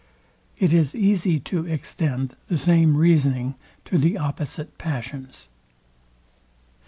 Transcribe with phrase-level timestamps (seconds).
[0.57, 3.53] It is easy to extend the same reasoning
[3.85, 5.47] to the opposite passions.